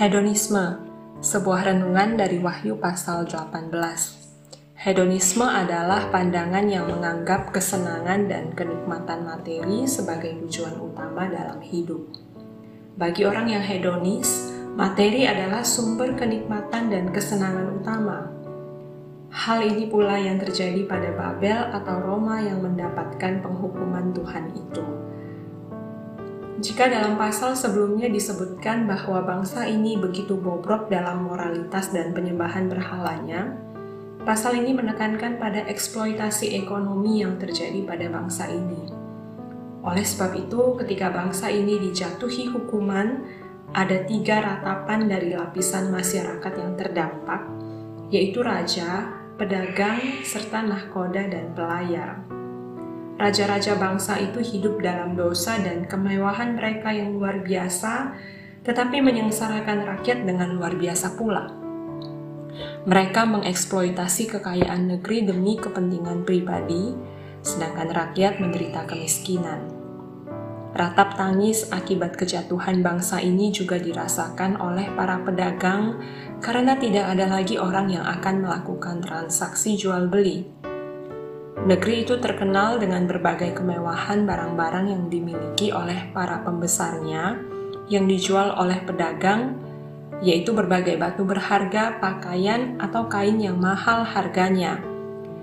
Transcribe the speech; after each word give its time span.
Hedonisme, 0.00 0.80
sebuah 1.20 1.68
renungan 1.68 2.16
dari 2.16 2.40
Wahyu 2.40 2.80
pasal 2.80 3.28
18. 3.28 3.68
Hedonisme 4.72 5.44
adalah 5.44 6.08
pandangan 6.08 6.64
yang 6.72 6.88
menganggap 6.88 7.52
kesenangan 7.52 8.24
dan 8.24 8.48
kenikmatan 8.56 9.28
materi 9.28 9.84
sebagai 9.84 10.40
tujuan 10.40 10.80
utama 10.80 11.28
dalam 11.28 11.60
hidup. 11.60 12.00
Bagi 12.96 13.28
orang 13.28 13.52
yang 13.52 13.60
hedonis, 13.60 14.48
materi 14.72 15.28
adalah 15.28 15.60
sumber 15.60 16.16
kenikmatan 16.16 16.88
dan 16.88 17.12
kesenangan 17.12 17.68
utama. 17.84 18.32
Hal 19.28 19.68
ini 19.68 19.84
pula 19.84 20.16
yang 20.16 20.40
terjadi 20.40 20.80
pada 20.88 21.12
Babel 21.12 21.76
atau 21.76 22.00
Roma 22.00 22.40
yang 22.40 22.64
mendapatkan 22.64 23.44
penghukuman 23.44 24.16
Tuhan 24.16 24.48
itu. 24.56 25.09
Jika 26.60 26.92
dalam 26.92 27.16
pasal 27.16 27.56
sebelumnya 27.56 28.12
disebutkan 28.12 28.84
bahwa 28.84 29.24
bangsa 29.24 29.64
ini 29.64 29.96
begitu 29.96 30.36
bobrok 30.36 30.92
dalam 30.92 31.24
moralitas 31.24 31.88
dan 31.88 32.12
penyembahan 32.12 32.68
berhalanya, 32.68 33.56
pasal 34.28 34.60
ini 34.60 34.76
menekankan 34.76 35.40
pada 35.40 35.64
eksploitasi 35.64 36.60
ekonomi 36.60 37.24
yang 37.24 37.40
terjadi 37.40 37.80
pada 37.88 38.12
bangsa 38.12 38.44
ini. 38.52 38.92
Oleh 39.80 40.04
sebab 40.04 40.36
itu, 40.36 40.76
ketika 40.84 41.08
bangsa 41.08 41.48
ini 41.48 41.80
dijatuhi 41.80 42.52
hukuman, 42.52 43.24
ada 43.72 44.04
tiga 44.04 44.44
ratapan 44.44 45.08
dari 45.08 45.32
lapisan 45.32 45.88
masyarakat 45.88 46.52
yang 46.60 46.76
terdampak, 46.76 47.40
yaitu 48.12 48.44
raja, 48.44 49.08
pedagang, 49.40 50.20
serta 50.28 50.60
nahkoda 50.60 51.24
dan 51.24 51.56
pelayar. 51.56 52.39
Raja-raja 53.20 53.76
bangsa 53.76 54.16
itu 54.16 54.40
hidup 54.40 54.80
dalam 54.80 55.12
dosa 55.12 55.60
dan 55.60 55.84
kemewahan 55.84 56.56
mereka 56.56 56.88
yang 56.88 57.12
luar 57.12 57.44
biasa, 57.44 58.16
tetapi 58.64 59.04
menyengsarakan 59.04 59.84
rakyat 59.84 60.24
dengan 60.24 60.56
luar 60.56 60.72
biasa 60.72 61.20
pula. 61.20 61.52
Mereka 62.88 63.28
mengeksploitasi 63.28 64.32
kekayaan 64.32 64.96
negeri 64.96 65.28
demi 65.28 65.60
kepentingan 65.60 66.24
pribadi, 66.24 66.96
sedangkan 67.44 67.92
rakyat 67.92 68.40
menderita 68.40 68.88
kemiskinan. 68.88 69.68
Ratap 70.72 71.20
tangis 71.20 71.68
akibat 71.68 72.16
kejatuhan 72.16 72.80
bangsa 72.80 73.20
ini 73.20 73.52
juga 73.52 73.76
dirasakan 73.76 74.56
oleh 74.64 74.88
para 74.96 75.20
pedagang 75.20 76.00
karena 76.40 76.72
tidak 76.80 77.04
ada 77.04 77.28
lagi 77.28 77.60
orang 77.60 77.92
yang 77.92 78.06
akan 78.08 78.48
melakukan 78.48 79.04
transaksi 79.04 79.76
jual 79.76 80.08
beli. 80.08 80.69
Negeri 81.60 82.08
itu 82.08 82.16
terkenal 82.16 82.80
dengan 82.80 83.04
berbagai 83.04 83.52
kemewahan 83.52 84.24
barang-barang 84.24 84.86
yang 84.96 85.04
dimiliki 85.12 85.68
oleh 85.68 86.08
para 86.16 86.40
pembesarnya 86.40 87.36
yang 87.92 88.08
dijual 88.08 88.56
oleh 88.56 88.80
pedagang, 88.80 89.60
yaitu 90.24 90.56
berbagai 90.56 90.96
batu 90.96 91.20
berharga, 91.28 92.00
pakaian, 92.00 92.80
atau 92.80 93.04
kain 93.12 93.36
yang 93.36 93.60
mahal 93.60 94.08
harganya, 94.08 94.80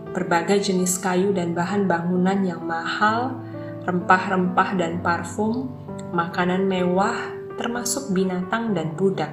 berbagai 0.10 0.74
jenis 0.74 0.98
kayu 0.98 1.30
dan 1.38 1.54
bahan 1.54 1.86
bangunan 1.86 2.42
yang 2.42 2.66
mahal, 2.66 3.38
rempah-rempah 3.86 4.74
dan 4.74 4.98
parfum, 5.06 5.70
makanan 6.10 6.66
mewah, 6.66 7.30
termasuk 7.62 8.10
binatang 8.10 8.74
dan 8.74 8.98
budak. 8.98 9.30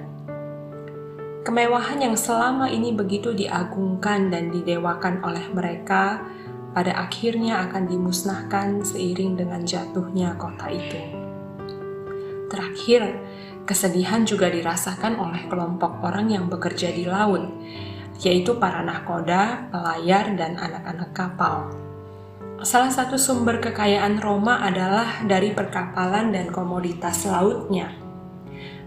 Kemewahan 1.44 2.00
yang 2.00 2.16
selama 2.16 2.72
ini 2.72 2.92
begitu 2.92 3.32
diagungkan 3.36 4.32
dan 4.32 4.48
didewakan 4.48 5.20
oleh 5.20 5.44
mereka 5.52 6.24
pada 6.75 6.91
akhirnya 7.06 7.70
akan 7.70 7.86
dimusnahkan 7.86 8.83
seiring 8.83 9.39
dengan 9.39 9.62
jatuhnya 9.62 10.34
kota 10.34 10.67
itu. 10.75 10.98
Terakhir, 12.50 13.14
kesedihan 13.62 14.27
juga 14.27 14.50
dirasakan 14.50 15.17
oleh 15.22 15.47
kelompok 15.47 16.02
orang 16.02 16.34
yang 16.34 16.50
bekerja 16.50 16.91
di 16.91 17.06
laut, 17.06 17.47
yaitu 18.20 18.58
para 18.58 18.83
nahkoda, 18.83 19.70
pelayar, 19.70 20.34
dan 20.34 20.58
anak-anak 20.58 21.11
kapal. 21.14 21.70
Salah 22.67 22.91
satu 22.91 23.14
sumber 23.14 23.62
kekayaan 23.62 24.18
Roma 24.18 24.58
adalah 24.62 25.23
dari 25.27 25.55
perkapalan 25.55 26.35
dan 26.35 26.51
komoditas 26.51 27.27
lautnya. 27.27 27.92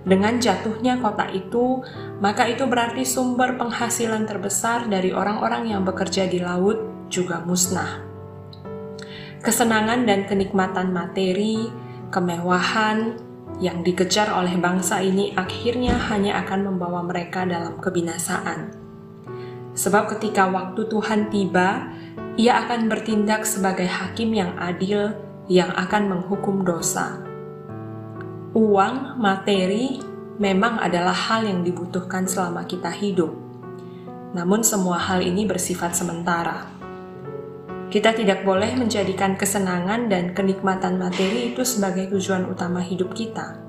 Dengan 0.08 0.40
jatuhnya 0.40 1.04
kota 1.04 1.28
itu, 1.36 1.84
maka 2.24 2.48
itu 2.48 2.64
berarti 2.64 3.04
sumber 3.04 3.60
penghasilan 3.60 4.24
terbesar 4.24 4.88
dari 4.88 5.12
orang-orang 5.12 5.68
yang 5.76 5.84
bekerja 5.84 6.32
di 6.32 6.40
laut 6.40 6.97
juga 7.08 7.44
musnah. 7.44 8.04
Kesenangan 9.44 10.04
dan 10.04 10.26
kenikmatan 10.28 10.92
materi, 10.92 11.72
kemewahan 12.12 13.16
yang 13.58 13.82
dikejar 13.82 14.30
oleh 14.34 14.54
bangsa 14.58 15.02
ini 15.02 15.34
akhirnya 15.34 15.98
hanya 16.14 16.42
akan 16.46 16.74
membawa 16.74 17.02
mereka 17.02 17.46
dalam 17.48 17.82
kebinasaan. 17.82 18.74
Sebab 19.78 20.18
ketika 20.18 20.50
waktu 20.50 20.90
Tuhan 20.90 21.30
tiba, 21.30 21.90
ia 22.38 22.66
akan 22.66 22.90
bertindak 22.90 23.46
sebagai 23.46 23.86
hakim 23.86 24.34
yang 24.34 24.58
adil 24.58 25.14
yang 25.50 25.74
akan 25.74 26.18
menghukum 26.18 26.66
dosa. 26.66 27.22
Uang, 28.58 29.22
materi, 29.22 30.02
memang 30.42 30.82
adalah 30.82 31.14
hal 31.14 31.46
yang 31.46 31.62
dibutuhkan 31.62 32.26
selama 32.26 32.66
kita 32.66 32.90
hidup. 32.90 33.34
Namun 34.34 34.62
semua 34.62 34.98
hal 35.02 35.22
ini 35.26 35.46
bersifat 35.46 35.98
sementara 35.98 36.77
kita 37.88 38.12
tidak 38.12 38.44
boleh 38.44 38.76
menjadikan 38.76 39.40
kesenangan 39.40 40.12
dan 40.12 40.36
kenikmatan 40.36 41.00
materi 41.00 41.56
itu 41.56 41.64
sebagai 41.64 42.12
tujuan 42.12 42.44
utama 42.52 42.84
hidup 42.84 43.16
kita. 43.16 43.64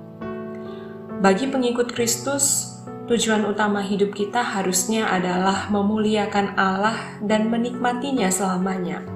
Bagi 1.23 1.47
pengikut 1.47 1.95
Kristus, 1.95 2.75
tujuan 3.06 3.47
utama 3.47 3.79
hidup 3.79 4.15
kita 4.15 4.43
harusnya 4.43 5.06
adalah 5.06 5.71
memuliakan 5.71 6.59
Allah 6.59 7.19
dan 7.23 7.47
menikmatinya 7.47 8.27
selamanya. 8.27 9.06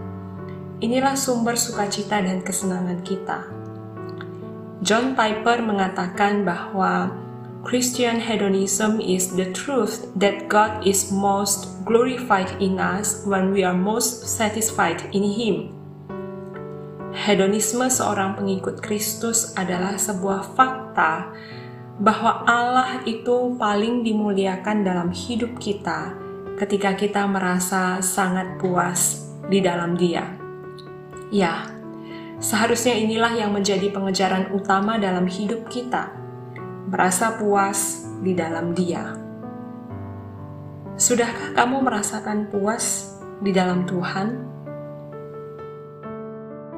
Inilah 0.82 1.18
sumber 1.18 1.58
sukacita 1.58 2.22
dan 2.22 2.42
kesenangan 2.42 3.02
kita. 3.02 3.38
John 4.82 5.14
Piper 5.14 5.62
mengatakan 5.62 6.42
bahwa 6.42 7.14
Christian 7.62 8.18
hedonism 8.18 8.98
is 8.98 9.38
the 9.38 9.46
truth 9.54 10.10
that 10.18 10.50
God 10.50 10.82
is 10.82 11.14
most 11.14 11.70
glorified 11.86 12.58
in 12.58 12.82
us 12.82 13.22
when 13.22 13.54
we 13.54 13.62
are 13.62 13.76
most 13.76 14.26
satisfied 14.26 14.98
in 15.14 15.22
Him. 15.22 15.70
Hedonisme 17.14 17.86
seorang 17.86 18.34
pengikut 18.34 18.82
Kristus 18.82 19.54
adalah 19.54 19.94
sebuah 19.94 20.58
fakta 20.58 21.30
bahwa 22.02 22.42
Allah 22.50 22.98
itu 23.06 23.54
paling 23.54 24.02
dimuliakan 24.02 24.82
dalam 24.82 25.14
hidup 25.14 25.54
kita 25.62 26.18
ketika 26.58 26.98
kita 26.98 27.22
merasa 27.30 28.02
sangat 28.02 28.58
puas 28.58 29.30
di 29.46 29.62
dalam 29.62 29.94
Dia. 29.94 30.34
Ya, 31.30 31.70
seharusnya 32.42 32.98
inilah 32.98 33.38
yang 33.38 33.54
menjadi 33.54 33.86
pengejaran 33.94 34.50
utama 34.50 34.98
dalam 34.98 35.30
hidup 35.30 35.70
kita 35.70 36.21
merasa 36.92 37.40
puas 37.40 38.04
di 38.20 38.36
dalam 38.36 38.76
Dia. 38.76 39.16
Sudahkah 41.00 41.56
kamu 41.56 41.88
merasakan 41.88 42.52
puas 42.52 43.16
di 43.40 43.48
dalam 43.48 43.88
Tuhan? 43.88 44.28